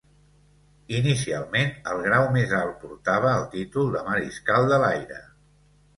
[0.99, 5.21] Inicialment, el grau més alt portava el títol de mariscal de l'aire.